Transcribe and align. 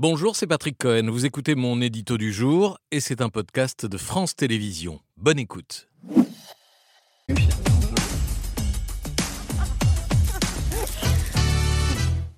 Bonjour, 0.00 0.36
c'est 0.36 0.46
Patrick 0.46 0.78
Cohen. 0.78 1.10
Vous 1.10 1.26
écoutez 1.26 1.56
mon 1.56 1.80
édito 1.80 2.18
du 2.18 2.32
jour 2.32 2.78
et 2.92 3.00
c'est 3.00 3.20
un 3.20 3.30
podcast 3.30 3.84
de 3.84 3.98
France 3.98 4.36
Télévisions. 4.36 5.00
Bonne 5.16 5.40
écoute. 5.40 5.88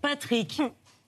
Patrick, 0.00 0.62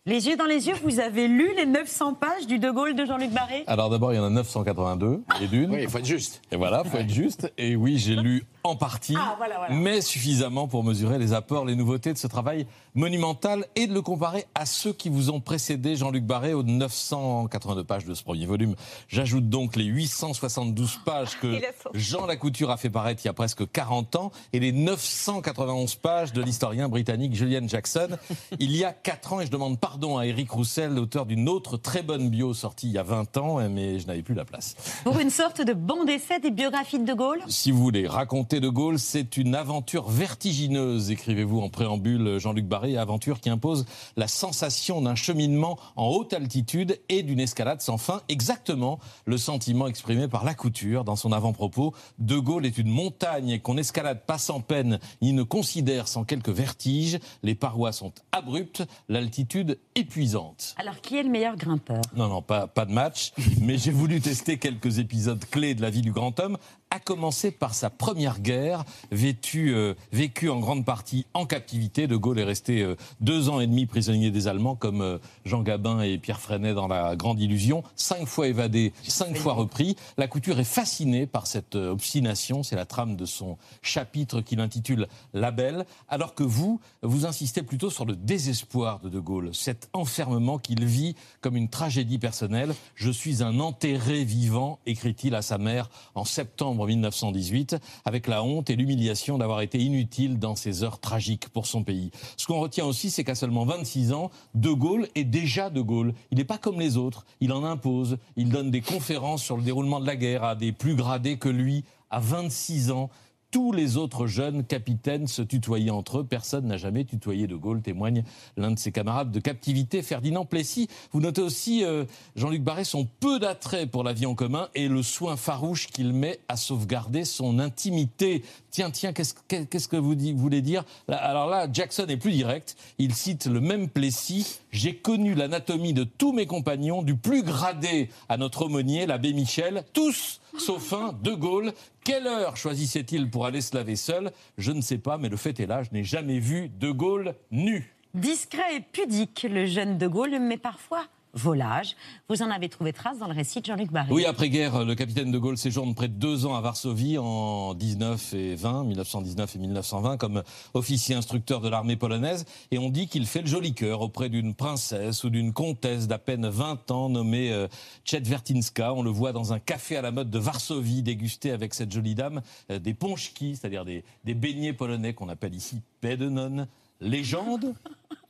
les 0.05 0.27
yeux 0.27 0.37
dans 0.37 0.45
les 0.45 0.67
yeux, 0.69 0.75
vous 0.83 1.01
avez 1.01 1.27
lu 1.27 1.55
les 1.57 1.65
900 1.65 2.15
pages 2.15 2.47
du 2.47 2.59
De 2.59 2.71
Gaulle 2.71 2.95
de 2.95 3.07
Jean-Luc 3.07 3.31
Barré? 3.31 3.65
Alors 3.67 3.89
d'abord, 3.89 4.13
il 4.13 4.17
y 4.17 4.19
en 4.19 4.25
a 4.25 4.31
982 4.31 5.23
et 5.41 5.47
d'une. 5.47 5.71
Oui, 5.71 5.79
il 5.85 5.89
faut 5.89 5.99
être 5.99 6.05
juste. 6.05 6.43
Et 6.51 6.57
voilà, 6.57 6.85
faut 6.85 6.99
être 6.99 7.09
juste. 7.09 7.51
Et 7.57 7.77
oui, 7.77 7.97
j'ai 7.97 8.17
lu 8.23 8.45
en 8.65 8.77
partie, 8.77 9.15
Ah, 9.19 9.35
voilà, 9.37 9.57
voilà. 9.59 9.75
mais 9.75 10.01
suffisamment 10.01 10.69
pour 10.69 10.85
mesurer 10.85 11.19
les 11.19 11.33
apports, 11.33 11.65
les 11.65 11.75
nouveautés 11.75 12.13
de 12.13 12.19
ce 12.19 12.27
travail 12.27 12.67
monumental 12.95 13.67
et 13.75 13.87
de 13.87 13.95
le 13.95 14.03
comparer 14.03 14.47
à 14.55 14.67
ceux 14.67 14.93
qui 14.93 15.09
vous 15.09 15.31
ont 15.31 15.41
précédé, 15.41 15.97
Jean-Luc 15.97 16.25
Barré, 16.25 16.55
aux 16.55 16.63
982 16.63 17.85
pages 17.85 18.05
de 18.05 18.15
ce 18.15 18.23
premier 18.23 18.47
volume. 18.47 18.75
J'ajoute 19.09 19.49
donc 19.49 19.77
les 19.77 19.85
872 19.85 20.99
pages 21.05 21.39
que. 21.41 21.61
Jean 21.95 22.27
Lacouture 22.27 22.71
a 22.71 22.77
fait 22.77 22.91
paraître 22.91 23.23
il 23.25 23.29
y 23.29 23.31
a 23.31 23.33
presque 23.33 23.71
40 23.71 24.17
ans 24.17 24.33
et 24.53 24.61
les 24.61 24.73
991 24.73 25.95
pages 25.97 26.33
de 26.33 26.43
l'historien 26.43 26.89
britannique 26.89 27.35
Julian 27.35 27.67
Jackson 27.67 28.09
il 28.61 28.77
y 28.77 28.85
a 28.85 28.93
4 28.93 29.33
ans. 29.35 29.41
Et 29.41 29.47
je 29.47 29.51
demande 29.51 29.79
pardon 29.81 30.19
à 30.19 30.27
Eric 30.27 30.51
Roussel, 30.51 30.95
l'auteur 30.95 31.27
d'une 31.27 31.49
autre 31.49 31.77
très 31.77 32.03
bonne 32.03 32.29
bio 32.31 32.55
sortie 32.55 32.89
il 32.89 32.93
y 32.93 32.99
a 32.99 33.03
20 33.03 33.37
ans, 33.39 33.69
mais 33.69 33.99
je 33.99 34.07
n'avais 34.07 34.23
plus 34.23 34.35
la 34.35 34.45
place. 34.45 34.75
Pour 35.05 35.19
une 35.19 35.31
sorte 35.31 35.63
de 35.63 35.73
bon 35.73 36.05
d'essai 36.05 36.39
des 36.41 36.51
biographies 36.51 36.99
de 36.99 37.05
De 37.05 37.15
Gaulle? 37.15 37.41
Si 37.49 37.71
vous 37.71 37.83
voulez 37.83 38.07
raconter 38.07 38.52
De 38.61 38.69
Gaulle, 38.69 38.99
c'est 38.99 39.37
une 39.37 39.55
aventure 39.55 40.11
vertigineuse, 40.11 41.11
écrivez-vous 41.11 41.61
en 41.61 41.71
préambule 41.71 42.39
Jean-Luc 42.39 42.67
Barré, 42.67 42.99
aventure 42.99 43.41
qui 43.41 43.49
impose 43.49 43.87
la 44.17 44.29
sensation 44.29 45.01
d'un 45.01 45.15
cheminement 45.15 45.79
en 45.97 46.09
haute 46.09 46.35
altitude 46.35 47.01
et 47.09 47.23
d'une 47.23 47.41
escalade 47.41 47.81
sans 47.81 47.97
fin, 47.97 48.21
exactement 48.29 48.99
le 49.25 49.39
sentiment 49.39 49.87
exprimé 49.87 50.29
par 50.29 50.45
la 50.45 50.55
couture 50.55 51.05
dans 51.05 51.17
son 51.17 51.33
avant-propos. 51.33 51.95
De 52.19 52.39
Gaulle 52.39 52.67
est 52.67 52.77
une 52.77 52.91
montagne 52.91 53.59
qu'on 53.61 53.79
escalade 53.79 54.27
pas 54.27 54.39
sans 54.39 54.61
peine, 54.61 54.99
ni 55.23 55.33
ne 55.33 55.43
considère 55.43 56.07
sans 56.07 56.25
quelques 56.25 56.51
vertiges. 56.51 57.19
Les 57.43 57.55
parois 57.55 57.93
sont 57.93 58.13
abruptes, 58.33 58.85
l'altitude 59.09 59.79
épuisante. 59.95 60.75
Alors, 60.79 61.01
qui 61.01 61.17
est 61.17 61.23
le 61.23 61.31
meilleur 61.31 61.57
grimpeur? 61.57 62.03
Non, 62.15 62.29
non, 62.29 62.43
pas, 62.43 62.67
pas 62.67 62.85
de 62.85 62.93
match, 62.93 63.33
mais 63.61 63.79
j'ai 63.79 63.93
voulu 63.93 64.21
tester 64.21 64.59
quelques 64.59 64.99
épisodes 64.99 65.43
clés 65.51 65.75
de 65.75 65.81
la 65.83 65.91
vie 65.91 66.03
du 66.03 66.13
grand 66.13 66.39
homme, 66.39 66.59
à 66.93 66.99
commencer 66.99 67.51
par 67.51 67.73
sa 67.73 67.89
première 67.89 68.41
guerre, 68.41 68.85
vécue, 69.11 69.75
euh, 69.75 69.95
vécue 70.13 70.51
en 70.51 70.61
grande 70.61 70.85
partie 70.85 71.25
en 71.33 71.47
captivité. 71.47 72.07
De 72.07 72.17
Gaulle 72.17 72.39
est 72.39 72.45
resté 72.45 72.83
euh, 72.83 72.97
deux 73.23 73.49
ans 73.49 73.61
et 73.61 73.67
demi 73.67 73.87
prisonnier 73.87 74.31
des 74.31 74.47
Allemands, 74.47 74.77
comme 74.77 75.01
euh, 75.01 75.17
Jean 75.47 75.63
Gabin 75.63 76.03
et 76.03 76.19
Pierre 76.19 76.39
Freinet 76.39 76.75
dans 76.75 76.89
La 76.89 77.17
Grande 77.17 77.41
Illusion, 77.41 77.83
cinq 77.97 78.27
fois 78.27 78.47
évadé, 78.47 78.93
cinq 79.05 79.39
fois 79.39 79.55
repris. 79.55 79.97
La 80.19 80.29
couture 80.29 80.61
est 80.61 80.65
fascinée 80.65 81.27
par 81.27 81.47
cette 81.47 81.77
euh, 81.77 81.93
obstination, 81.93 82.63
c'est 82.63 82.77
la 82.77 82.85
trame 82.85 83.17
de 83.17 83.25
son 83.25 83.57
chapitre 83.81 84.43
qu'il 84.43 84.61
intitule 84.61 85.09
La 85.33 85.51
Belle, 85.51 85.87
alors 86.11 86.35
que 86.35 86.43
vous, 86.43 86.79
vous 87.01 87.25
insistez 87.25 87.63
plutôt 87.63 87.89
sur 87.89 88.05
le 88.05 88.17
désespoir 88.17 89.01
de 89.01 89.09
De 89.09 89.19
Gaulle, 89.19 89.55
cet 89.55 89.89
enfermement 89.95 90.59
qu'il 90.59 90.85
vit 90.85 91.17
comme 91.41 91.57
une 91.57 91.71
tragédie 91.71 92.19
personnelle. 92.19 92.75
Je 92.97 93.11
suis 93.11 93.43
un 93.43 93.61
enterré 93.61 94.25
vivant, 94.25 94.79
écrit-il 94.85 95.35
à 95.35 95.41
sa 95.41 95.57
mère 95.57 95.89
en 96.15 96.27
septembre 96.27 96.82
1918, 96.87 97.77
avec 98.05 98.27
la 98.27 98.43
honte 98.43 98.71
et 98.71 98.77
l'humiliation 98.77 99.39
d'avoir 99.39 99.61
été 99.61 99.79
inutile 99.79 100.39
dans 100.39 100.57
ces 100.57 100.83
heures 100.85 101.01
tragiques 101.01 101.49
pour 101.49 101.67
son 101.67 101.85
pays. 101.85 102.11
Ce 102.37 102.47
qu'on 102.47 102.61
retient 102.61 102.87
aussi, 102.87 103.11
c'est 103.11 103.25
qu'à 103.25 103.35
seulement 103.35 103.65
26 103.65 104.13
ans, 104.13 104.31
De 104.55 104.71
Gaulle 104.71 105.09
est 105.15 105.25
déjà 105.25 105.71
De 105.71 105.81
Gaulle. 105.81 106.15
Il 106.31 106.39
n'est 106.39 106.45
pas 106.45 106.59
comme 106.59 106.81
les 106.81 106.97
autres, 106.97 107.25
il 107.41 107.53
en 107.53 107.65
impose, 107.65 108.19
il 108.37 108.49
donne 108.49 108.71
des 108.71 108.81
conférences 108.81 109.43
sur 109.43 109.57
le 109.57 109.63
déroulement 109.63 110.01
de 110.01 110.07
la 110.07 110.17
guerre 110.17 110.45
à 110.45 110.55
des 110.55 110.73
plus 110.73 110.95
gradés 110.95 111.37
que 111.37 111.49
lui. 111.49 111.85
À 112.11 112.21
26 112.21 112.91
ans, 112.91 113.09
tous 113.53 113.71
les 113.71 113.99
autres 113.99 114.27
jeunes 114.27 114.65
capitaines 114.65 115.27
se 115.29 115.43
tutoyaient 115.43 115.91
entre 115.91 116.21
eux. 116.21 116.25
Personne 116.25 116.67
n'a 116.67 116.79
jamais 116.79 117.05
tutoyé 117.05 117.47
De 117.47 117.55
Gaulle, 117.55 117.83
témoigne 117.83 118.25
l'un 118.57 118.71
de 118.73 118.79
ses 118.79 118.91
camarades 118.93 119.31
de 119.31 119.39
captivité, 119.41 120.03
Ferdinand 120.03 120.47
Plessis. 120.47 120.89
Vous 121.13 121.21
notez 121.21 121.43
aussi, 121.43 121.85
euh, 121.85 122.05
Jean-Luc 122.35 122.63
Barré, 122.63 122.85
son 122.85 123.07
peu 123.21 123.39
d'attrait 123.39 123.87
pour 123.87 124.05
la 124.05 124.15
vie 124.15 124.25
en 124.27 124.35
commun 124.35 124.69
et 124.75 124.89
le 124.89 125.03
soin 125.03 125.37
farouche 125.37 125.89
qu'il 125.89 126.15
met 126.15 126.41
à 126.49 126.57
sauvegarder 126.57 127.25
son 127.27 127.59
intimité. 127.59 128.43
Tiens, 128.71 128.91
tiens, 128.91 129.13
qu'est-ce 129.13 129.35
qu'est- 129.49 129.67
qu'est-ce 129.69 129.89
que 129.89 129.97
vous 129.99 130.15
di- 130.15 130.33
voulez 130.33 130.63
dire? 130.63 130.85
Alors 131.09 131.47
là, 131.51 131.69
Jackson 131.71 132.07
est 132.09 132.17
plus 132.17 132.33
direct. 132.33 132.75
Il 132.99 133.15
cite 133.15 133.45
le 133.45 133.61
même 133.61 133.91
Plessis. 133.91 134.61
J'ai 134.71 134.97
connu 134.97 135.35
l'anatomie 135.35 135.93
de 135.93 136.05
tous 136.05 136.33
mes 136.33 136.47
compagnons, 136.47 137.03
du 137.03 137.17
plus 137.17 137.43
gradé 137.43 138.09
à 138.31 138.39
notre 138.39 138.63
aumônier, 138.65 139.05
l'abbé 139.05 139.35
Michel, 139.35 139.85
tous, 139.93 140.41
sauf 140.59 140.95
un, 140.95 141.13
De 141.23 141.33
Gaulle. 141.35 141.75
Quelle 142.05 142.27
heure 142.27 142.57
choisissait-il 142.57 143.31
pour 143.31 143.47
aller 143.47 143.61
se 143.61 143.77
laver 143.77 143.95
seul? 143.95 144.33
Je 144.59 144.73
ne 144.73 144.81
sais 144.81 144.99
pas, 144.99 145.19
mais 145.19 145.29
le 145.29 145.37
fait 145.37 145.61
est 145.61 145.67
là, 145.67 145.85
je 145.85 145.91
n'ai 145.93 146.03
jamais 146.03 146.41
vu 146.41 146.69
De 146.69 146.91
Gaulle 146.91 147.37
nu. 147.53 147.95
Discret 148.15 148.77
et 148.77 148.81
pudique, 148.81 149.47
le 149.49 149.67
jeune 149.67 149.99
De 149.99 150.09
Gaulle, 150.09 150.39
mais 150.41 150.59
parfois 150.59 151.07
volage. 151.35 151.97
Vous 152.29 152.43
en 152.43 152.51
avez 152.51 152.69
trouvé 152.69 152.93
trace 152.93 153.19
dans 153.19 153.27
le 153.27 153.33
récit 153.33 153.61
de 153.61 153.67
Jean-Luc 153.67 153.91
Barré. 153.91 154.13
Oui, 154.13 154.25
après-guerre, 154.27 154.85
le 154.85 154.95
capitaine 154.95 155.31
de 155.31 155.39
Gaulle 155.39 155.57
séjourne 155.57 155.95
près 155.95 156.09
de 156.09 156.15
deux 156.15 156.47
ans 156.47 156.55
à 156.55 156.61
Varsovie 156.61 157.19
en 157.19 157.75
19 157.75 158.35
et 158.35 158.55
20, 158.55 158.85
1919 158.85 159.57
et 159.57 159.59
1920, 159.59 160.17
comme 160.19 160.43
officier 160.75 161.15
instructeur 161.15 161.61
de 161.61 161.69
l'armée 161.69 161.97
polonaise. 161.97 162.45
Et 162.71 162.79
on 162.79 162.91
dit 162.91 163.09
qu'il 163.09 163.27
fait 163.27 163.41
le 163.41 163.47
joli 163.47 163.75
cœur 163.75 164.03
auprès 164.03 164.29
d'une 164.29 164.55
princesse 164.55 165.25
ou 165.25 165.31
d'une 165.31 165.53
comtesse 165.53 166.07
d'à 166.07 166.19
peine 166.19 166.49
20 166.49 166.91
ans 166.91 167.09
nommée 167.09 167.51
euh, 167.53 167.67
Chetvertinska. 168.05 168.93
On 168.93 169.03
le 169.03 169.11
voit 169.11 169.33
dans 169.33 169.53
un 169.53 169.59
café 169.59 169.97
à 169.97 170.03
la 170.03 170.11
mode 170.11 170.31
de 170.31 170.39
Varsovie 170.39 171.03
déguster 171.03 171.51
avec 171.51 171.73
cette 171.75 171.93
jolie 171.93 172.15
dame 172.15 172.43
euh, 172.71 172.79
des 172.79 172.95
ponchki, 172.95 173.57
c'est-à-dire 173.57 173.85
des, 173.85 174.05
beignets 174.35 174.73
polonais 174.73 175.15
qu'on 175.15 175.29
appelle 175.29 175.55
ici 175.55 175.81
pedenon. 176.01 176.67
Légende 177.01 177.75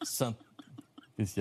Saint... 0.03 0.35
Qu'est-ce 1.17 1.41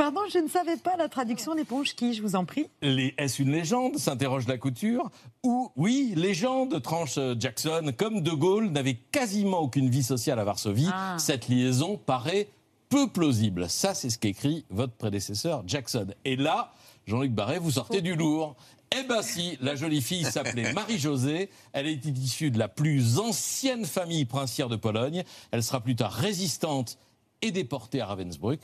Pardon, 0.00 0.22
je 0.32 0.38
ne 0.38 0.48
savais 0.48 0.78
pas 0.78 0.96
la 0.96 1.10
traduction 1.10 1.54
des 1.54 1.64
ponchki, 1.64 2.14
je 2.14 2.22
vous 2.22 2.34
en 2.34 2.46
prie. 2.46 2.68
Les- 2.80 3.12
Est-ce 3.18 3.42
une 3.42 3.52
légende 3.52 3.98
s'interroge 3.98 4.46
la 4.48 4.56
couture. 4.56 5.10
Ou, 5.44 5.70
oui, 5.76 6.14
légende, 6.16 6.80
tranche 6.80 7.18
euh, 7.18 7.34
Jackson. 7.38 7.92
Comme 7.98 8.22
De 8.22 8.30
Gaulle 8.30 8.70
n'avait 8.70 8.94
quasiment 8.94 9.58
aucune 9.58 9.90
vie 9.90 10.02
sociale 10.02 10.38
à 10.38 10.44
Varsovie, 10.44 10.88
Ah. 10.90 11.16
cette 11.18 11.48
liaison 11.48 11.98
paraît 11.98 12.48
peu 12.88 13.08
plausible. 13.08 13.68
Ça, 13.68 13.92
c'est 13.92 14.08
ce 14.08 14.16
qu'écrit 14.16 14.64
votre 14.70 14.94
prédécesseur 14.94 15.64
Jackson. 15.66 16.06
Et 16.24 16.36
là, 16.36 16.72
Jean-Luc 17.06 17.32
Barré, 17.32 17.58
vous 17.58 17.72
sortez 17.72 18.00
du 18.00 18.14
lourd. 18.14 18.56
Eh 18.98 19.02
ben 19.06 19.20
si, 19.20 19.58
la 19.60 19.74
jolie 19.76 20.00
fille 20.00 20.24
s'appelait 20.24 20.72
Marie-Josée. 20.72 21.50
Elle 21.74 21.86
était 21.86 22.08
issue 22.08 22.50
de 22.50 22.58
la 22.58 22.68
plus 22.68 23.18
ancienne 23.18 23.84
famille 23.84 24.24
princière 24.24 24.70
de 24.70 24.76
Pologne. 24.76 25.24
Elle 25.50 25.62
sera 25.62 25.80
plus 25.80 25.94
tard 25.94 26.12
résistante 26.12 26.96
et 27.42 27.50
déportée 27.50 28.00
à 28.00 28.06
Ravensbrück. 28.06 28.60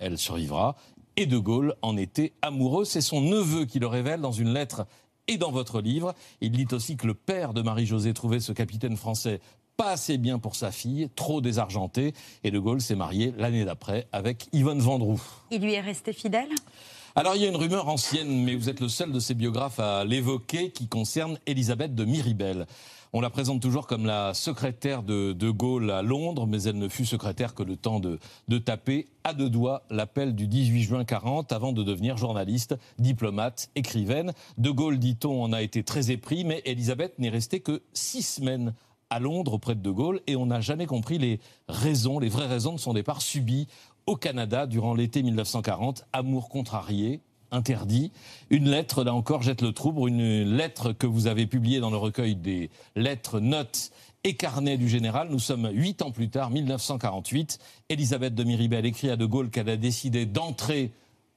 Elle 0.00 0.18
survivra. 0.18 0.74
Et 1.16 1.26
De 1.26 1.38
Gaulle 1.38 1.76
en 1.82 1.96
était 1.96 2.32
amoureux. 2.42 2.84
C'est 2.84 3.00
son 3.00 3.20
neveu 3.20 3.66
qui 3.66 3.78
le 3.78 3.86
révèle 3.86 4.20
dans 4.20 4.32
une 4.32 4.52
lettre 4.52 4.86
et 5.28 5.36
dans 5.36 5.52
votre 5.52 5.80
livre. 5.80 6.14
Il 6.40 6.50
dit 6.50 6.66
aussi 6.72 6.96
que 6.96 7.06
le 7.06 7.14
père 7.14 7.54
de 7.54 7.62
Marie-Josée 7.62 8.14
trouvait 8.14 8.40
ce 8.40 8.50
capitaine 8.52 8.96
français 8.96 9.40
pas 9.76 9.92
assez 9.92 10.18
bien 10.18 10.38
pour 10.38 10.56
sa 10.56 10.72
fille, 10.72 11.08
trop 11.16 11.40
désargenté. 11.40 12.12
Et 12.44 12.50
De 12.50 12.58
Gaulle 12.58 12.80
s'est 12.82 12.96
marié 12.96 13.32
l'année 13.38 13.64
d'après 13.64 14.08
avec 14.12 14.48
Yvonne 14.52 14.80
Vendroux. 14.80 15.22
Il 15.50 15.62
lui 15.62 15.72
est 15.72 15.80
resté 15.80 16.12
fidèle? 16.12 16.48
Alors 17.16 17.34
il 17.34 17.42
y 17.42 17.44
a 17.44 17.48
une 17.48 17.56
rumeur 17.56 17.88
ancienne, 17.88 18.44
mais 18.44 18.54
vous 18.54 18.68
êtes 18.68 18.80
le 18.80 18.88
seul 18.88 19.10
de 19.10 19.18
ces 19.18 19.34
biographes 19.34 19.80
à 19.80 20.04
l'évoquer, 20.04 20.70
qui 20.70 20.86
concerne 20.86 21.38
Elisabeth 21.46 21.94
de 21.94 22.04
Miribel. 22.04 22.66
On 23.12 23.20
la 23.20 23.30
présente 23.30 23.60
toujours 23.60 23.88
comme 23.88 24.06
la 24.06 24.34
secrétaire 24.34 25.02
de 25.02 25.32
De 25.32 25.50
Gaulle 25.50 25.90
à 25.90 26.00
Londres, 26.00 26.46
mais 26.46 26.62
elle 26.62 26.78
ne 26.78 26.88
fut 26.88 27.04
secrétaire 27.04 27.56
que 27.56 27.64
le 27.64 27.74
temps 27.74 27.98
de, 27.98 28.18
taper 28.58 29.08
à 29.24 29.34
deux 29.34 29.50
doigts 29.50 29.82
l'appel 29.90 30.36
du 30.36 30.46
18 30.46 30.82
juin 30.82 31.04
40 31.04 31.50
avant 31.50 31.72
de 31.72 31.82
devenir 31.82 32.16
journaliste, 32.16 32.76
diplomate, 33.00 33.68
écrivaine. 33.74 34.32
De 34.58 34.70
Gaulle, 34.70 35.00
dit-on, 35.00 35.42
en 35.42 35.52
a 35.52 35.60
été 35.60 35.82
très 35.82 36.12
épris, 36.12 36.44
mais 36.44 36.62
Elisabeth 36.64 37.18
n'est 37.18 37.30
restée 37.30 37.58
que 37.58 37.82
six 37.94 38.22
semaines 38.22 38.74
à 39.10 39.18
Londres 39.18 39.54
auprès 39.54 39.74
de 39.74 39.80
De 39.80 39.90
Gaulle 39.90 40.20
et 40.28 40.36
on 40.36 40.46
n'a 40.46 40.60
jamais 40.60 40.86
compris 40.86 41.18
les 41.18 41.40
raisons, 41.68 42.20
les 42.20 42.28
vraies 42.28 42.46
raisons 42.46 42.74
de 42.74 42.78
son 42.78 42.92
départ 42.92 43.22
subi 43.22 43.66
au 44.06 44.14
Canada 44.14 44.68
durant 44.68 44.94
l'été 44.94 45.24
1940. 45.24 46.04
Amour 46.12 46.48
contrarié, 46.48 47.20
interdit. 47.52 48.12
Une 48.50 48.68
lettre, 48.68 49.04
là 49.04 49.14
encore, 49.14 49.42
jette 49.42 49.62
le 49.62 49.72
trouble. 49.72 50.08
Une 50.08 50.44
lettre 50.44 50.92
que 50.92 51.06
vous 51.06 51.26
avez 51.26 51.46
publiée 51.46 51.80
dans 51.80 51.90
le 51.90 51.96
recueil 51.96 52.36
des 52.36 52.70
lettres, 52.96 53.40
notes 53.40 53.90
et 54.22 54.36
du 54.76 54.88
général. 54.88 55.28
Nous 55.30 55.38
sommes 55.38 55.70
huit 55.72 56.02
ans 56.02 56.10
plus 56.10 56.28
tard, 56.28 56.50
1948. 56.50 57.58
Elisabeth 57.88 58.34
de 58.34 58.44
Miribel 58.44 58.84
écrit 58.84 59.10
à 59.10 59.16
De 59.16 59.24
Gaulle 59.24 59.50
qu'elle 59.50 59.70
a 59.70 59.76
décidé 59.76 60.26
d'entrer 60.26 60.90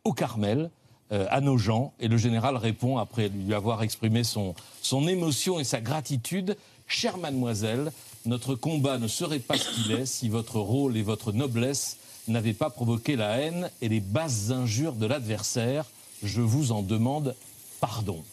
au 0.03 0.13
Carmel. 0.13 0.69
euh, 1.11 1.25
à 1.29 1.41
nos 1.41 1.57
gens 1.57 1.93
et 1.99 2.07
le 2.07 2.17
général 2.17 2.55
répond 2.55 2.97
après 2.97 3.29
lui 3.29 3.53
avoir 3.53 3.83
exprimé 3.83 4.23
son, 4.23 4.55
son 4.81 5.07
émotion 5.07 5.59
et 5.59 5.63
sa 5.63 5.81
gratitude 5.81 6.55
Chère 6.87 7.17
mademoiselle, 7.17 7.91
notre 8.25 8.55
combat 8.55 8.97
ne 8.97 9.07
serait 9.07 9.39
pas 9.39 9.57
ce 9.57 9.69
qu'il 9.69 9.91
est 9.93 10.05
si 10.05 10.29
votre 10.29 10.59
rôle 10.59 10.97
et 10.97 11.01
votre 11.01 11.31
noblesse 11.31 11.97
n'avez 12.27 12.53
pas 12.53 12.69
provoqué 12.69 13.15
la 13.15 13.37
haine 13.37 13.69
et 13.81 13.89
les 13.89 13.99
basses 13.99 14.51
injures 14.51 14.93
de 14.93 15.05
l'adversaire. 15.05 15.85
Je 16.23 16.41
vous 16.41 16.71
en 16.71 16.81
demande 16.81 17.35
pardon. 17.81 18.23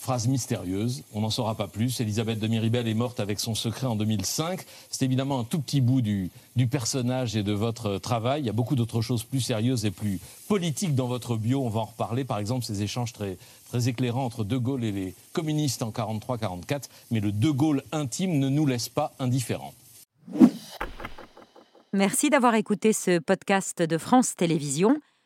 Phrase 0.00 0.28
mystérieuse, 0.28 1.02
on 1.12 1.20
n'en 1.20 1.30
saura 1.30 1.54
pas 1.56 1.66
plus. 1.66 2.00
Elisabeth 2.00 2.38
de 2.38 2.46
Miribel 2.46 2.86
est 2.86 2.94
morte 2.94 3.18
avec 3.20 3.40
son 3.40 3.54
secret 3.54 3.88
en 3.88 3.96
2005. 3.96 4.64
C'est 4.88 5.04
évidemment 5.04 5.40
un 5.40 5.44
tout 5.44 5.58
petit 5.58 5.80
bout 5.80 6.00
du, 6.00 6.30
du, 6.54 6.66
personnage 6.68 7.36
et 7.36 7.42
de 7.42 7.52
votre 7.52 7.98
travail. 7.98 8.42
Il 8.42 8.46
y 8.46 8.48
a 8.48 8.52
beaucoup 8.52 8.76
d'autres 8.76 9.02
choses 9.02 9.24
plus 9.24 9.40
sérieuses 9.40 9.84
et 9.84 9.90
plus 9.90 10.20
politiques 10.48 10.94
dans 10.94 11.08
votre 11.08 11.36
bio. 11.36 11.62
On 11.62 11.68
va 11.68 11.80
en 11.80 11.86
reparler. 11.86 12.24
Par 12.24 12.38
exemple, 12.38 12.64
ces 12.64 12.82
échanges 12.82 13.12
très, 13.12 13.36
très 13.68 13.88
éclairants 13.88 14.24
entre 14.24 14.44
De 14.44 14.56
Gaulle 14.56 14.84
et 14.84 14.92
les 14.92 15.14
communistes 15.32 15.82
en 15.82 15.90
43-44. 15.90 16.84
Mais 17.10 17.20
le 17.20 17.32
De 17.32 17.50
Gaulle 17.50 17.82
intime 17.90 18.38
ne 18.38 18.48
nous 18.48 18.64
laisse 18.64 18.88
pas 18.88 19.12
indifférents. 19.18 19.74
Merci 21.92 22.30
d'avoir 22.30 22.54
écouté 22.54 22.92
ce 22.92 23.18
podcast 23.18 23.82
de 23.82 23.98
France 23.98 24.36
Télévisions. 24.36 24.96